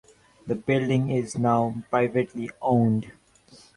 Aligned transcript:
The 0.47 0.55
building 0.55 1.11
is 1.11 1.37
now 1.37 1.75
privately 1.91 2.49
owned. 2.59 3.11